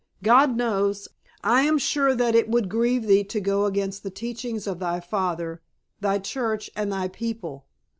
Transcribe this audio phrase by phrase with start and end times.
[0.23, 1.07] God knows.
[1.43, 4.99] I am sure that it would grieve thee to go against the teachings of thy
[4.99, 5.61] father,
[5.99, 7.67] thy church and thy people.